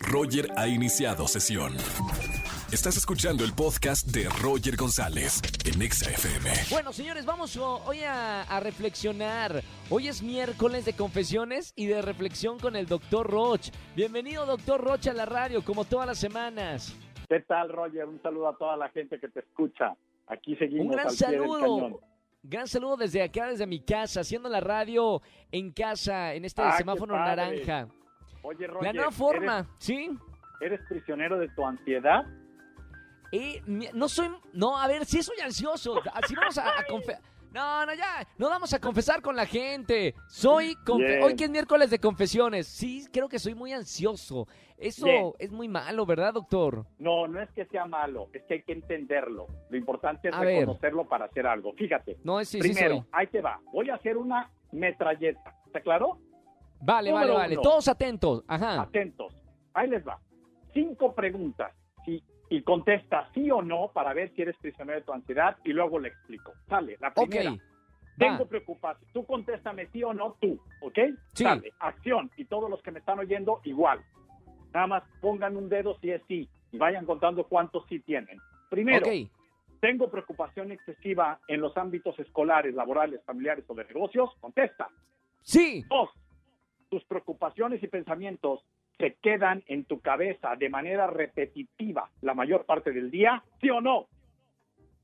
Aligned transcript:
Roger 0.00 0.48
ha 0.56 0.66
iniciado 0.68 1.26
sesión. 1.28 1.74
Estás 2.72 2.96
escuchando 2.96 3.44
el 3.44 3.52
podcast 3.52 4.06
de 4.08 4.28
Roger 4.42 4.76
González 4.76 5.40
en 5.64 5.82
Exa 5.82 6.10
FM. 6.10 6.50
Bueno, 6.70 6.92
señores, 6.92 7.26
vamos 7.26 7.56
hoy 7.56 8.00
a, 8.00 8.42
a 8.42 8.60
reflexionar. 8.60 9.62
Hoy 9.90 10.08
es 10.08 10.22
miércoles 10.22 10.84
de 10.84 10.94
confesiones 10.94 11.72
y 11.76 11.86
de 11.86 12.00
reflexión 12.02 12.58
con 12.58 12.76
el 12.76 12.86
doctor 12.86 13.28
Roch. 13.30 13.68
Bienvenido, 13.94 14.46
doctor 14.46 14.80
Roch, 14.82 15.06
a 15.08 15.12
la 15.12 15.26
radio, 15.26 15.62
como 15.64 15.84
todas 15.84 16.06
las 16.06 16.18
semanas. 16.18 16.96
¿Qué 17.28 17.40
tal, 17.40 17.68
Roger? 17.70 18.06
Un 18.06 18.20
saludo 18.22 18.48
a 18.48 18.56
toda 18.56 18.76
la 18.76 18.88
gente 18.90 19.18
que 19.20 19.28
te 19.28 19.40
escucha. 19.40 19.94
Aquí 20.28 20.56
seguimos 20.56 20.86
Un 20.86 20.92
gran 20.92 21.08
al 21.08 21.14
pie 21.16 21.26
del 21.28 21.38
saludo. 21.40 21.60
cañón. 21.60 21.96
Gran 22.44 22.66
saludo 22.66 22.96
desde 22.96 23.22
acá, 23.22 23.48
desde 23.48 23.66
mi 23.66 23.80
casa, 23.80 24.20
haciendo 24.20 24.48
la 24.48 24.60
radio 24.60 25.22
en 25.52 25.70
casa, 25.72 26.34
en 26.34 26.44
este 26.44 26.60
Ah, 26.62 26.76
semáforo 26.76 27.14
naranja. 27.16 27.86
Oye, 28.42 28.66
La 28.66 28.74
Roger, 28.74 28.94
nueva 28.94 29.10
forma, 29.10 29.66
¿sí? 29.78 30.10
¿eres, 30.60 30.80
prisionero 30.88 31.38
de 31.38 31.48
tu 31.50 31.64
ansiedad? 31.66 32.24
Eh, 33.30 33.62
no 33.94 34.08
soy, 34.08 34.28
no, 34.52 34.76
a 34.78 34.86
ver, 34.88 35.04
sí 35.06 35.22
soy 35.22 35.38
ansioso. 35.40 36.00
Así 36.12 36.34
vamos 36.34 36.58
a, 36.58 36.68
a 36.80 36.84
confe- 36.86 37.18
No, 37.52 37.86
no, 37.86 37.94
ya, 37.94 38.26
no 38.36 38.48
vamos 38.50 38.74
a 38.74 38.78
confesar 38.80 39.22
con 39.22 39.36
la 39.36 39.46
gente. 39.46 40.14
Soy, 40.28 40.74
confe- 40.84 41.22
hoy 41.22 41.34
que 41.34 41.44
es 41.44 41.50
miércoles 41.50 41.88
de 41.90 41.98
confesiones, 41.98 42.66
sí, 42.66 43.06
creo 43.12 43.28
que 43.28 43.38
soy 43.38 43.54
muy 43.54 43.72
ansioso. 43.72 44.46
Eso 44.76 45.06
Bien. 45.06 45.32
es 45.38 45.50
muy 45.52 45.68
malo, 45.68 46.04
¿verdad, 46.04 46.34
doctor? 46.34 46.84
No, 46.98 47.28
no 47.28 47.40
es 47.40 47.48
que 47.52 47.64
sea 47.66 47.86
malo, 47.86 48.28
es 48.32 48.42
que 48.48 48.54
hay 48.54 48.62
que 48.64 48.72
entenderlo. 48.72 49.46
Lo 49.70 49.76
importante 49.78 50.28
es 50.28 50.34
A 50.34 50.40
ver. 50.40 50.58
reconocerlo 50.60 51.08
para 51.08 51.26
hacer 51.26 51.46
algo. 51.46 51.72
Fíjate, 51.74 52.18
No, 52.24 52.40
es 52.40 52.48
sí, 52.48 52.60
sí 52.60 52.68
primero, 52.72 52.96
soy. 52.96 53.04
ahí 53.12 53.26
te 53.28 53.40
va. 53.40 53.60
Voy 53.72 53.88
a 53.90 53.94
hacer 53.94 54.16
una 54.16 54.50
metralleta. 54.72 55.54
¿Está 55.66 55.80
claro? 55.80 56.18
Vale, 56.84 57.10
vale, 57.12 57.26
Número 57.26 57.34
vale. 57.34 57.54
uno. 57.54 57.62
Todos 57.62 57.88
atentos. 57.88 58.44
Ajá. 58.48 58.82
Atentos. 58.82 59.34
Ahí 59.74 59.88
les 59.88 60.06
va. 60.06 60.18
Cinco 60.74 61.14
preguntas. 61.14 61.72
Sí, 62.04 62.22
y 62.50 62.62
contesta 62.62 63.28
sí 63.34 63.50
o 63.50 63.62
no 63.62 63.90
para 63.94 64.12
ver 64.12 64.32
si 64.34 64.42
eres 64.42 64.56
prisionero 64.58 64.98
de 64.98 65.04
tu 65.06 65.12
ansiedad 65.12 65.56
y 65.64 65.72
luego 65.72 65.98
le 65.98 66.08
explico. 66.08 66.52
Sale, 66.68 66.96
la 67.00 67.12
primera. 67.12 67.50
Va. 67.52 67.56
Tengo 68.18 68.46
preocupación. 68.46 69.10
Tú 69.12 69.24
contéstame 69.24 69.86
sí 69.92 70.02
o 70.04 70.12
no 70.12 70.36
tú, 70.40 70.60
¿ok? 70.82 70.98
Sí. 71.34 71.44
Dale, 71.44 71.72
acción. 71.78 72.30
Y 72.36 72.44
todos 72.44 72.68
los 72.68 72.82
que 72.82 72.90
me 72.90 72.98
están 72.98 73.18
oyendo, 73.18 73.60
igual. 73.64 74.00
Nada 74.74 74.86
más 74.86 75.02
pongan 75.20 75.56
un 75.56 75.68
dedo 75.68 75.98
si 76.00 76.10
es 76.10 76.22
sí 76.28 76.48
y 76.72 76.78
vayan 76.78 77.06
contando 77.06 77.44
cuántos 77.44 77.86
sí 77.88 78.00
tienen. 78.00 78.38
Primero, 78.70 79.06
Ok. 79.06 79.30
tengo 79.80 80.10
preocupación 80.10 80.72
excesiva 80.72 81.38
en 81.48 81.60
los 81.60 81.76
ámbitos 81.76 82.18
escolares, 82.18 82.74
laborales, 82.74 83.22
familiares 83.24 83.64
o 83.68 83.74
de 83.74 83.84
negocios. 83.84 84.30
Contesta. 84.40 84.88
Sí. 85.42 85.84
Dos, 85.88 86.10
tus 86.92 87.04
preocupaciones 87.06 87.82
y 87.82 87.88
pensamientos 87.88 88.66
se 88.98 89.14
quedan 89.22 89.64
en 89.66 89.86
tu 89.86 90.00
cabeza 90.00 90.56
de 90.58 90.68
manera 90.68 91.06
repetitiva 91.06 92.10
la 92.20 92.34
mayor 92.34 92.66
parte 92.66 92.92
del 92.92 93.10
día, 93.10 93.42
¿sí 93.62 93.70
o 93.70 93.80
no? 93.80 94.08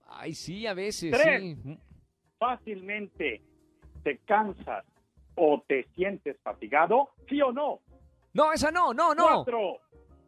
Ay, 0.07 0.35
sí, 0.35 0.67
a 0.67 0.75
veces, 0.75 1.19
Tres. 1.19 1.41
sí. 1.41 1.79
Fácilmente 2.39 3.41
te 4.05 4.19
cansas 4.19 4.85
o 5.35 5.65
te 5.67 5.85
sientes 5.95 6.37
fatigado, 6.43 7.09
¿sí 7.27 7.41
o 7.41 7.53
no? 7.53 7.81
No, 8.35 8.53
esa 8.53 8.71
no, 8.71 8.93
no, 8.93 9.15
no. 9.15 9.25
Cuatro, 9.47 9.81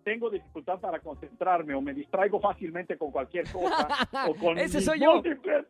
tengo 0.02 0.30
dificultad 0.30 0.80
para 0.80 0.98
concentrarme 1.00 1.74
o 1.74 1.80
me 1.80 1.92
distraigo 1.92 2.40
fácilmente 2.40 2.96
con 2.96 3.10
cualquier 3.10 3.44
cosa 3.52 3.86
o 4.28 4.34
con 4.34 4.58
Ese 4.58 4.78
mis 4.78 4.84
soy 4.86 5.00
yo. 5.00 5.22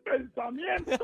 pensamientos. 0.05 0.99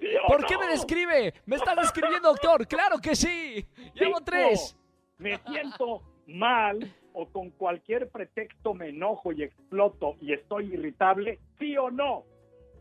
¿sí 0.00 0.06
o 0.24 0.26
¿Por 0.26 0.46
qué 0.46 0.56
me 0.58 0.66
describe? 0.68 1.34
¿Me 1.44 1.56
estás 1.56 1.76
describiendo, 1.76 2.28
doctor? 2.28 2.66
¡Claro 2.66 2.98
que 2.98 3.14
sí! 3.14 3.66
Llevo 3.96 4.20
tres. 4.20 4.76
Me 5.18 5.38
siento 5.38 6.02
mal 6.26 6.92
o 7.12 7.26
con 7.26 7.50
cualquier 7.50 8.10
pretexto 8.10 8.74
me 8.74 8.90
enojo 8.90 9.32
y 9.32 9.42
exploto 9.42 10.16
y 10.20 10.34
estoy 10.34 10.74
irritable, 10.74 11.40
¿sí 11.58 11.76
o 11.78 11.90
no? 11.90 12.24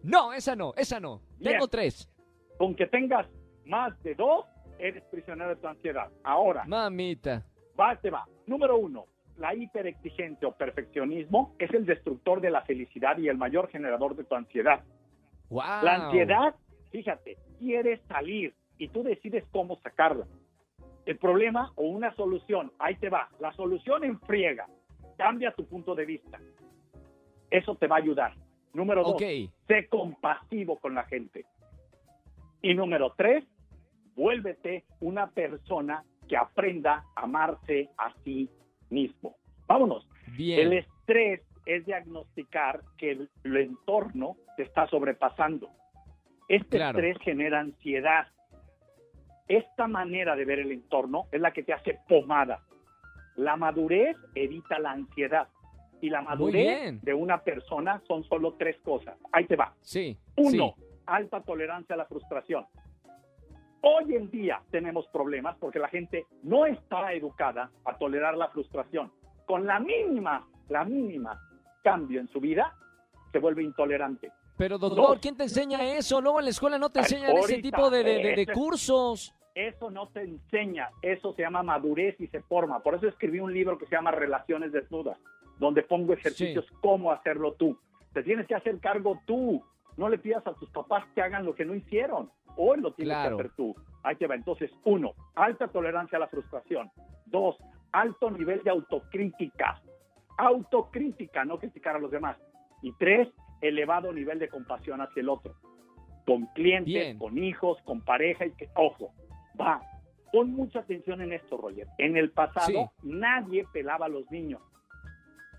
No, 0.04 0.34
esa 0.34 0.56
no, 0.56 0.74
esa 0.76 1.00
no. 1.00 1.22
Bien. 1.38 1.54
Tengo 1.54 1.68
tres. 1.68 2.10
Con 2.58 2.76
que 2.76 2.86
tengas 2.88 3.28
más 3.66 3.98
de 4.04 4.14
dos, 4.16 4.46
eres 4.78 5.04
prisionero 5.06 5.52
de 5.52 5.56
tu 5.56 5.68
ansiedad. 5.68 6.12
Ahora, 6.24 6.66
Mamita. 6.66 7.46
va, 7.80 7.96
te 7.96 8.10
va. 8.10 8.28
Número 8.46 8.78
uno, 8.78 9.06
la 9.38 9.56
hiperexigencia 9.56 10.48
o 10.48 10.52
perfeccionismo 10.52 11.56
es 11.58 11.72
el 11.74 11.86
destructor 11.86 12.42
de 12.42 12.52
la 12.52 12.62
felicidad 12.64 13.18
y 13.18 13.30
el 13.30 13.38
mayor 13.38 13.70
generador 13.70 14.16
de 14.16 14.26
tu 14.26 14.36
ansiedad. 14.36 14.84
Wow. 15.50 15.64
La 15.82 15.96
ansiedad, 16.06 16.56
fíjate, 16.92 17.38
quiere 17.58 18.02
salir 18.08 18.54
y 18.78 18.90
tú 18.90 19.04
decides 19.04 19.46
cómo 19.52 19.78
sacarla. 19.82 20.28
El 21.06 21.18
problema 21.18 21.72
o 21.76 21.84
una 21.84 22.14
solución, 22.16 22.72
ahí 22.80 22.96
te 22.96 23.10
va. 23.10 23.30
La 23.40 23.52
solución 23.54 24.04
enfriega. 24.04 24.68
Cambia 25.18 25.52
tu 25.54 25.66
punto 25.66 25.94
de 25.96 26.06
vista. 26.06 26.40
Eso 27.52 27.76
te 27.76 27.88
va 27.88 27.98
a 27.98 28.00
ayudar. 28.00 28.34
Número 28.74 29.04
dos, 29.04 29.22
sé 29.68 29.88
compasivo 29.88 30.78
con 30.80 30.96
la 30.96 31.04
gente. 31.04 31.46
Y 32.62 32.74
número 32.74 33.14
tres, 33.16 33.46
vuélvete 34.16 34.84
una 35.00 35.30
persona 35.30 36.04
que 36.28 36.36
aprenda 36.36 37.06
a 37.16 37.22
amarse 37.24 37.90
a 37.98 38.12
sí 38.24 38.50
mismo. 38.90 39.36
Vámonos. 39.68 40.08
El 40.38 40.74
estrés 40.74 41.42
es 41.66 41.86
diagnosticar 41.86 42.82
que 42.98 43.12
el, 43.12 43.30
el 43.44 43.58
entorno 43.58 44.36
te 44.58 44.64
está 44.64 44.88
sobrepasando. 44.88 45.70
Este 46.48 46.78
Claro. 46.78 47.00
estrés 47.00 47.18
genera 47.24 47.60
ansiedad. 47.60 48.28
Esta 49.48 49.88
manera 49.88 50.36
de 50.36 50.46
ver 50.46 50.60
el 50.60 50.72
entorno 50.72 51.28
es 51.32 51.40
la 51.40 51.52
que 51.52 51.64
te 51.64 51.74
hace 51.74 52.00
pomada. 52.08 52.64
La 53.36 53.56
madurez 53.56 54.18
evita 54.34 54.80
la 54.80 54.92
ansiedad. 54.92 55.48
Y 56.02 56.10
la 56.10 56.22
madurez 56.22 57.02
de 57.02 57.14
una 57.14 57.42
persona 57.42 58.02
son 58.08 58.24
solo 58.26 58.54
tres 58.54 58.78
cosas. 58.82 59.18
Ahí 59.32 59.46
te 59.46 59.56
va. 59.56 59.74
Sí. 59.82 60.18
Uno, 60.36 60.74
sí. 60.78 60.84
alta 61.06 61.42
tolerancia 61.42 61.96
a 61.96 61.98
la 61.98 62.06
frustración. 62.06 62.66
Hoy 63.82 64.16
en 64.16 64.30
día 64.30 64.62
tenemos 64.72 65.08
problemas 65.08 65.58
porque 65.58 65.80
la 65.80 65.88
gente 65.88 66.26
no 66.44 66.66
está 66.66 67.14
educada 67.14 67.72
a 67.86 67.98
tolerar 67.98 68.36
la 68.36 68.50
frustración. 68.50 69.12
Con 69.46 69.66
la 69.66 69.80
mínima, 69.80 70.48
la 70.70 70.84
mínima 70.84 71.40
cambio 71.84 72.20
en 72.20 72.28
su 72.28 72.40
vida, 72.40 72.74
se 73.32 73.38
vuelve 73.38 73.62
intolerante. 73.64 74.32
Pero, 74.58 74.78
doctor, 74.78 75.08
Dos. 75.08 75.20
¿quién 75.20 75.36
te 75.36 75.44
enseña 75.44 75.84
eso? 75.84 76.22
Luego 76.22 76.40
en 76.40 76.46
la 76.46 76.52
escuela 76.52 76.78
no 76.78 76.90
te 76.90 77.00
enseñan 77.00 77.36
ese 77.38 77.62
tipo 77.62 77.90
de, 77.90 78.04
de- 78.04 78.36
de- 78.36 78.48
cursos. 78.48 79.34
Eso 79.54 79.90
no 79.90 80.08
te 80.10 80.22
enseña, 80.22 80.90
eso 81.02 81.34
se 81.34 81.42
llama 81.44 81.64
madurez 81.64 82.20
y 82.20 82.28
se 82.28 82.42
forma. 82.42 82.80
Por 82.82 82.96
eso 82.96 83.08
escribí 83.08 83.40
un 83.40 83.54
libro 83.54 83.78
que 83.78 83.86
se 83.86 83.96
llama 83.96 84.12
Relaciones 84.12 84.74
Desnudas, 84.74 85.18
donde 85.60 85.82
pongo 85.82 86.12
ejercicios 86.14 86.66
cómo 86.82 87.12
hacerlo 87.12 87.54
tú. 87.54 87.78
Te 88.14 88.22
tienes 88.24 88.48
que 88.48 88.56
hacer 88.56 88.80
cargo 88.80 89.20
tú. 89.26 89.64
No 89.96 90.10
le 90.10 90.18
pidas 90.18 90.46
a 90.46 90.54
tus 90.56 90.70
papás 90.72 91.06
que 91.16 91.22
hagan 91.22 91.46
lo 91.46 91.56
que 91.56 91.64
no 91.64 91.74
hicieron. 91.74 92.30
Hoy 92.58 92.82
lo 92.82 92.94
tienes 92.94 93.14
Claro. 93.16 93.38
que 93.38 93.44
hacer 93.44 93.56
tú. 93.56 93.74
Ahí 94.04 94.18
te 94.18 94.28
va. 94.28 94.36
Entonces, 94.36 94.70
uno, 94.84 95.14
alta 95.36 95.70
tolerancia 95.70 96.18
a 96.18 96.20
la 96.20 96.28
frustración. 96.28 96.92
Dos, 97.26 97.56
alto 97.94 98.30
nivel 98.32 98.62
de 98.64 98.72
autocrítica. 98.72 99.82
Autocrítica, 100.38 101.46
no 101.46 101.58
criticar 101.60 101.96
a 101.96 102.00
los 102.00 102.12
demás. 102.12 102.38
Y 102.82 102.92
tres, 102.94 103.30
elevado 103.70 104.12
nivel 104.14 104.40
de 104.40 104.50
compasión 104.50 105.02
hacia 105.02 105.22
el 105.22 105.30
otro. 105.30 105.56
Con 106.26 106.48
clientes, 106.48 106.86
Bien. 106.94 107.18
con 107.20 107.38
hijos, 107.38 107.78
con 107.84 108.02
pareja 108.02 108.46
y 108.46 108.52
que, 108.52 108.70
ojo, 108.76 109.12
va. 109.60 109.82
Pon 110.32 110.52
mucha 110.52 110.80
atención 110.80 111.22
en 111.22 111.34
esto, 111.34 111.56
Roger. 111.58 111.88
En 111.98 112.18
el 112.18 112.32
pasado, 112.32 112.92
Sí. 113.02 113.10
nadie 113.10 113.66
pelaba 113.72 114.08
a 114.08 114.10
los 114.10 114.30
niños. 114.32 114.62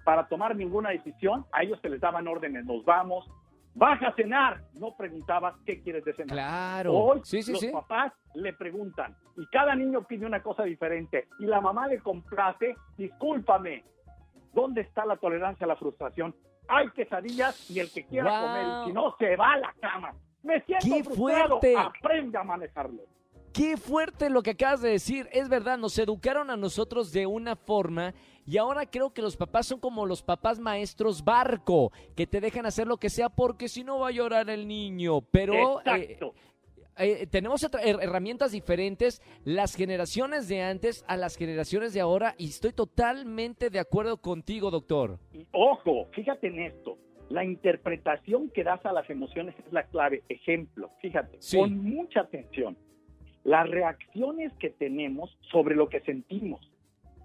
Para 0.04 0.28
tomar 0.28 0.54
ninguna 0.54 0.90
decisión, 0.90 1.46
a 1.52 1.62
ellos 1.62 1.78
se 1.80 1.88
les 1.88 2.00
daban 2.00 2.28
órdenes. 2.28 2.64
Nos 2.64 2.84
vamos, 2.84 3.28
baja 3.74 4.08
a 4.08 4.14
cenar. 4.14 4.62
No 4.74 4.96
preguntabas 4.96 5.54
qué 5.64 5.80
quieres 5.82 6.04
de 6.04 6.12
cenar. 6.14 6.34
Claro. 6.36 6.92
Hoy 6.94 7.20
sí, 7.24 7.42
sí, 7.42 7.52
los 7.52 7.60
sí. 7.60 7.70
papás 7.70 8.12
le 8.34 8.52
preguntan 8.52 9.16
y 9.36 9.46
cada 9.46 9.74
niño 9.74 10.02
pide 10.06 10.26
una 10.26 10.42
cosa 10.42 10.64
diferente 10.64 11.26
y 11.38 11.46
la 11.46 11.60
mamá 11.60 11.86
le 11.88 11.98
complace, 12.00 12.74
discúlpame, 12.98 13.84
¿dónde 14.52 14.82
está 14.82 15.06
la 15.06 15.16
tolerancia 15.16 15.64
a 15.64 15.68
la 15.68 15.76
frustración? 15.76 16.34
Hay 16.68 16.90
quesadillas 16.90 17.70
y 17.70 17.80
el 17.80 17.90
que 17.90 18.04
quiera 18.04 18.30
Wow. 18.40 18.48
comer, 18.48 18.66
y 18.66 18.86
si 18.86 18.92
no 18.92 19.16
se 19.18 19.36
va 19.36 19.52
a 19.52 19.58
la 19.58 19.74
cama. 19.80 20.14
Me 20.42 20.60
siento 20.62 20.86
¡Qué 20.86 21.04
frustrado, 21.04 21.60
fuerte! 21.60 21.74
aprende 21.76 22.38
a 22.38 22.44
manejarlo. 22.44 23.02
Qué 23.52 23.76
fuerte 23.78 24.28
lo 24.28 24.42
que 24.42 24.50
acabas 24.50 24.82
de 24.82 24.90
decir. 24.90 25.28
Es 25.32 25.48
verdad, 25.48 25.78
nos 25.78 25.98
educaron 25.98 26.50
a 26.50 26.56
nosotros 26.58 27.10
de 27.12 27.24
una 27.26 27.56
forma 27.56 28.12
y 28.44 28.58
ahora 28.58 28.84
creo 28.84 29.14
que 29.14 29.22
los 29.22 29.34
papás 29.36 29.66
son 29.66 29.80
como 29.80 30.04
los 30.04 30.22
papás 30.22 30.58
maestros 30.60 31.24
barco, 31.24 31.90
que 32.14 32.26
te 32.26 32.40
dejan 32.42 32.66
hacer 32.66 32.86
lo 32.86 32.98
que 32.98 33.08
sea 33.08 33.30
porque 33.30 33.68
si 33.68 33.82
no 33.82 33.98
va 34.00 34.08
a 34.08 34.12
llorar 34.12 34.50
el 34.50 34.68
niño. 34.68 35.22
Pero 35.22 35.80
eh, 35.80 35.84
Exacto. 35.86 36.34
Eh, 36.98 37.26
tenemos 37.26 37.62
herramientas 37.82 38.52
diferentes, 38.52 39.22
las 39.44 39.74
generaciones 39.74 40.48
de 40.48 40.62
antes 40.62 41.04
a 41.08 41.16
las 41.16 41.36
generaciones 41.36 41.92
de 41.92 42.00
ahora 42.00 42.34
y 42.38 42.48
estoy 42.48 42.72
totalmente 42.72 43.70
de 43.70 43.78
acuerdo 43.78 44.18
contigo, 44.18 44.70
doctor. 44.70 45.18
Y 45.32 45.46
ojo, 45.52 46.06
fíjate 46.12 46.48
en 46.48 46.60
esto. 46.60 46.98
La 47.28 47.44
interpretación 47.44 48.50
que 48.50 48.62
das 48.62 48.84
a 48.86 48.92
las 48.92 49.08
emociones 49.10 49.54
es 49.66 49.72
la 49.72 49.84
clave. 49.84 50.22
Ejemplo, 50.28 50.90
fíjate, 51.00 51.36
Sí. 51.40 51.58
con 51.58 51.76
mucha 51.82 52.20
atención. 52.20 52.76
Las 53.42 53.68
reacciones 53.68 54.52
que 54.58 54.70
tenemos 54.70 55.36
sobre 55.50 55.74
lo 55.74 55.88
que 55.88 56.00
sentimos. 56.00 56.60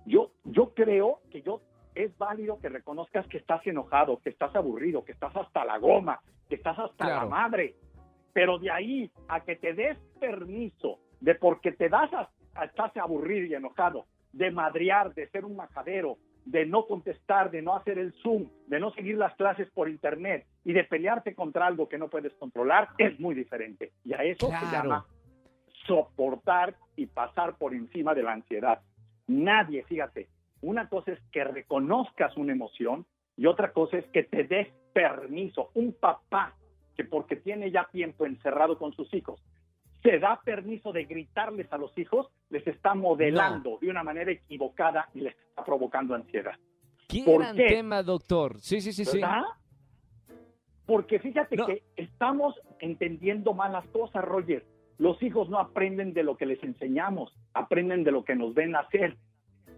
Yo, 0.06 0.32
yo 0.44 0.74
creo 0.74 1.20
que 1.32 1.42
yo 1.44 1.62
es 1.96 2.18
válido 2.18 2.60
que 2.60 2.70
reconozcas 2.70 3.28
que 3.28 3.38
estás 3.38 3.66
enojado, 3.68 4.20
que 4.24 4.30
estás 4.30 4.56
aburrido, 4.56 5.04
que 5.04 5.12
estás 5.12 5.36
hasta 5.36 5.66
la 5.66 5.78
goma, 5.78 6.20
que 6.50 6.56
estás 6.56 6.78
hasta 6.80 7.08
la 7.08 7.26
madre. 7.26 7.76
Pero 8.34 8.60
de 8.60 8.72
ahí 8.72 9.12
a 9.28 9.42
que 9.42 9.56
te 9.56 9.74
des 9.74 9.98
permiso 10.20 11.00
de 11.20 11.36
porque 11.36 11.72
te 11.72 11.90
das 11.90 12.12
a, 12.14 12.30
estás 12.64 12.96
aburrido 12.98 13.46
y 13.46 13.54
enojado, 13.54 14.06
de 14.34 14.52
madrear, 14.52 15.14
de 15.14 15.30
ser 15.30 15.46
un 15.46 15.56
majadero, 15.56 16.18
de 16.46 16.66
no 16.66 16.88
contestar, 16.88 17.52
de 17.52 17.62
no 17.62 17.76
hacer 17.76 18.00
el 18.00 18.14
Zoom, 18.24 18.50
de 18.68 18.80
no 18.80 18.92
seguir 18.92 19.18
las 19.18 19.36
clases 19.36 19.70
por 19.72 19.90
internet 19.90 20.48
y 20.64 20.74
de 20.74 20.84
pelearte 20.84 21.36
contra 21.36 21.68
algo 21.68 21.88
que 21.88 21.98
no 21.98 22.10
puedes 22.10 22.34
controlar, 22.34 22.90
es 22.98 23.20
muy 23.20 23.36
diferente. 23.36 23.92
Y 24.04 24.14
a 24.14 24.24
eso 24.24 24.48
se 24.48 24.66
llama 24.72 25.06
soportar 25.86 26.76
y 26.96 27.08
pasar 27.08 27.58
por 27.58 27.74
encima 27.74 28.14
de 28.14 28.24
la 28.24 28.34
ansiedad. 28.34 28.82
Nadie, 29.28 29.84
fíjate, 29.84 30.30
una 30.62 30.90
cosa 30.90 31.12
es 31.12 31.20
que 31.32 31.44
reconozcas 31.44 32.36
una 32.38 32.54
emoción 32.54 33.06
y 33.38 33.46
otra 33.46 33.72
cosa 33.72 33.98
es 33.98 34.06
que 34.08 34.24
te 34.24 34.44
des 34.44 34.68
permiso. 34.94 35.72
Un 35.74 35.94
papá 35.94 36.56
que 37.02 37.10
porque 37.10 37.36
tiene 37.36 37.72
ya 37.72 37.88
tiempo 37.92 38.26
encerrado 38.26 38.78
con 38.78 38.94
sus 38.94 39.12
hijos, 39.14 39.42
se 40.04 40.20
da 40.20 40.40
permiso 40.44 40.92
de 40.92 41.06
gritarles 41.06 41.72
a 41.74 41.78
los 41.78 41.96
hijos, 41.98 42.28
les 42.50 42.66
está 42.68 42.94
modelando 42.96 43.78
de 43.82 43.90
una 43.90 44.04
manera 44.04 44.32
equivocada 44.32 45.10
y 45.14 45.22
les 45.22 45.36
está 45.36 45.64
provocando 45.64 46.16
ansiedad. 46.16 46.54
Qué 47.08 47.24
gran 47.24 47.56
tema, 47.56 48.04
doctor. 48.04 48.60
Sí, 48.60 48.82
sí, 48.82 48.94
sí, 48.94 49.06
sí. 49.06 49.22
Porque 50.86 51.20
fíjate 51.20 51.56
que 51.56 51.84
estamos 51.96 52.60
entendiendo 52.80 53.54
mal 53.54 53.74
las 53.74 53.88
cosas, 53.88 54.24
Roger. 54.24 54.66
Los 54.98 55.22
hijos 55.24 55.50
no 55.50 55.60
aprenden 55.60 56.14
de 56.14 56.24
lo 56.24 56.38
que 56.38 56.46
les 56.46 56.64
enseñamos, 56.64 57.34
aprenden 57.54 58.04
de 58.04 58.12
lo 58.12 58.24
que 58.24 58.36
nos 58.36 58.54
ven 58.54 58.76
hacer. 58.76 59.18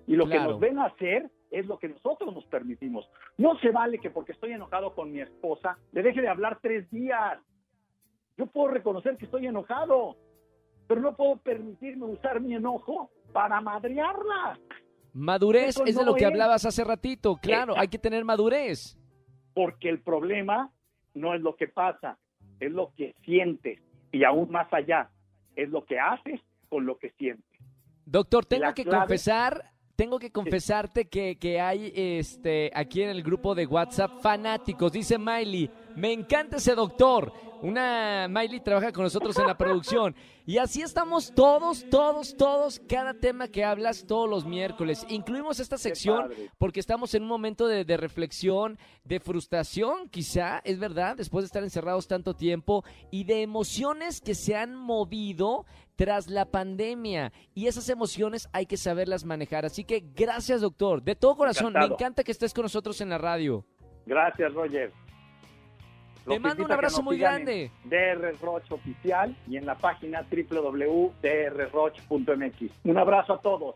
Y 0.07 0.15
lo 0.15 0.27
que 0.27 0.39
nos 0.39 0.59
ven 0.59 0.79
hacer 0.79 1.31
es 1.53 1.67
lo 1.67 1.77
que 1.77 1.87
nosotros 1.87 2.33
nos 2.33 2.45
permitimos. 2.45 3.07
No 3.37 3.57
se 3.59 3.69
vale 3.69 3.99
que 3.99 4.09
porque 4.09 4.31
estoy 4.31 4.53
enojado 4.53 4.95
con 4.95 5.11
mi 5.11 5.21
esposa, 5.21 5.77
le 5.91 6.01
deje 6.01 6.19
de 6.19 6.27
hablar 6.27 6.57
tres 6.61 6.89
días. 6.89 7.39
Yo 8.37 8.47
puedo 8.47 8.69
reconocer 8.69 9.17
que 9.17 9.25
estoy 9.25 9.45
enojado, 9.45 10.17
pero 10.87 10.99
no 10.99 11.15
puedo 11.15 11.37
permitirme 11.37 12.05
usar 12.05 12.41
mi 12.41 12.55
enojo 12.55 13.11
para 13.31 13.61
madrearla. 13.61 14.59
Madurez 15.13 15.79
es 15.85 15.95
de 15.95 16.03
lo 16.03 16.15
que 16.15 16.25
hablabas 16.25 16.65
hace 16.65 16.83
ratito, 16.83 17.37
claro, 17.39 17.75
hay 17.77 17.87
que 17.87 17.99
tener 17.99 18.25
madurez. 18.25 18.97
Porque 19.53 19.89
el 19.89 20.01
problema 20.01 20.71
no 21.13 21.35
es 21.35 21.41
lo 21.41 21.55
que 21.55 21.67
pasa, 21.67 22.17
es 22.59 22.71
lo 22.71 22.91
que 22.97 23.13
sientes 23.23 23.79
y 24.11 24.23
aún 24.23 24.49
más 24.49 24.73
allá, 24.73 25.11
es 25.55 25.69
lo 25.69 25.85
que 25.85 25.99
haces 25.99 26.41
con 26.67 26.87
lo 26.87 26.97
que 26.97 27.11
sientes. 27.11 27.45
Doctor, 28.05 28.43
tengo 28.43 28.73
que 28.73 28.85
confesar 28.85 29.72
tengo 29.95 30.17
que 30.17 30.31
confesarte 30.31 31.05
que, 31.05 31.37
que, 31.37 31.61
hay 31.61 31.91
este 31.95 32.71
aquí 32.73 33.03
en 33.03 33.09
el 33.09 33.21
grupo 33.21 33.53
de 33.53 33.65
WhatsApp 33.65 34.21
fanáticos. 34.21 34.91
Dice 34.91 35.17
Miley, 35.17 35.69
me 35.95 36.11
encanta 36.11 36.57
ese 36.57 36.73
doctor. 36.73 37.31
Una 37.63 38.27
Miley 38.29 38.59
trabaja 38.59 38.91
con 38.91 39.03
nosotros 39.05 39.39
en 39.39 39.47
la 39.47 39.57
producción. 39.57 40.13
Y 40.45 40.57
así 40.57 40.81
estamos 40.81 41.33
todos, 41.33 41.89
todos, 41.89 42.35
todos, 42.35 42.81
cada 42.89 43.13
tema 43.13 43.47
que 43.47 43.63
hablas 43.63 44.05
todos 44.05 44.29
los 44.29 44.45
miércoles. 44.45 45.05
Incluimos 45.07 45.61
esta 45.61 45.77
sección 45.77 46.29
porque 46.57 46.81
estamos 46.81 47.15
en 47.15 47.23
un 47.23 47.29
momento 47.29 47.65
de, 47.65 47.85
de, 47.85 47.95
reflexión, 47.95 48.77
de 49.05 49.21
frustración, 49.21 50.09
quizá, 50.09 50.59
es 50.65 50.77
verdad, 50.77 51.15
después 51.15 51.43
de 51.43 51.45
estar 51.45 51.63
encerrados 51.63 52.09
tanto 52.09 52.33
tiempo, 52.33 52.83
y 53.11 53.23
de 53.23 53.43
emociones 53.43 54.19
que 54.19 54.35
se 54.35 54.57
han 54.57 54.75
movido 54.75 55.65
tras 55.95 56.27
la 56.27 56.43
pandemia. 56.43 57.31
Y 57.55 57.67
esas 57.67 57.87
emociones 57.87 58.49
hay 58.51 58.65
que 58.65 58.75
saberlas 58.75 59.23
manejar. 59.23 59.65
Así 59.65 59.85
que 59.85 60.03
gracias, 60.13 60.59
doctor. 60.59 61.01
De 61.01 61.15
todo 61.15 61.37
corazón, 61.37 61.71
me 61.71 61.85
encanta 61.85 62.25
que 62.25 62.33
estés 62.33 62.53
con 62.53 62.63
nosotros 62.63 62.99
en 62.99 63.07
la 63.07 63.17
radio. 63.17 63.63
Gracias, 64.05 64.53
Roger. 64.53 64.91
Te 66.25 66.39
mando 66.39 66.63
un 66.63 66.71
abrazo 66.71 67.03
muy 67.03 67.17
grande. 67.17 67.69
DR 67.83 68.35
Roche 68.41 68.73
Oficial 68.73 69.35
y 69.47 69.57
en 69.57 69.65
la 69.65 69.75
página 69.75 70.25
www.drroch.mx. 70.29 71.11
Un 72.85 72.97
abrazo 72.97 73.33
a 73.33 73.41
todos. 73.41 73.75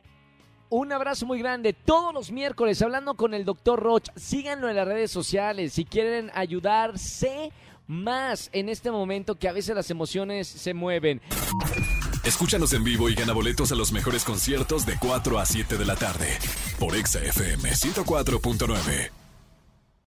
Un 0.69 0.91
abrazo 0.91 1.25
muy 1.25 1.39
grande. 1.39 1.73
Todos 1.73 2.13
los 2.13 2.31
miércoles 2.31 2.81
hablando 2.81 3.15
con 3.15 3.33
el 3.33 3.45
doctor 3.45 3.81
Roch. 3.81 4.09
Síganlo 4.15 4.69
en 4.69 4.75
las 4.75 4.88
redes 4.88 5.11
sociales. 5.11 5.73
Si 5.73 5.85
quieren 5.85 6.29
ayudarse 6.33 7.51
más 7.88 8.50
en 8.51 8.67
este 8.69 8.91
momento 8.91 9.35
que 9.35 9.47
a 9.47 9.53
veces 9.53 9.75
las 9.75 9.89
emociones 9.89 10.47
se 10.47 10.73
mueven. 10.73 11.21
Escúchanos 12.25 12.73
en 12.73 12.83
vivo 12.83 13.09
y 13.09 13.15
gana 13.15 13.31
boletos 13.31 13.71
a 13.71 13.75
los 13.75 13.93
mejores 13.93 14.25
conciertos 14.25 14.85
de 14.85 14.97
4 15.00 15.39
a 15.39 15.45
7 15.45 15.77
de 15.77 15.85
la 15.85 15.95
tarde 15.95 16.27
por 16.77 16.95
Exa 16.95 17.19
FM 17.19 17.69
104.9. 17.69 19.26